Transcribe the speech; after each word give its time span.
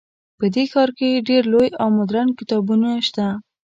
په 0.37 0.45
دې 0.53 0.63
ښار 0.71 0.89
کې 0.97 1.23
ډیر 1.29 1.43
لوی 1.53 1.69
او 1.81 1.87
مدرن 1.97 2.27
کتابتونونه 2.39 2.89
شته 3.07 3.25